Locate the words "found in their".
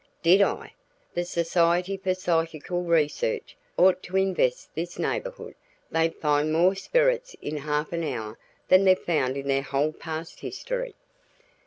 8.97-9.61